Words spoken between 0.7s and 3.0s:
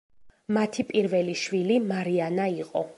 პირველი შვილი მარიანა იყო.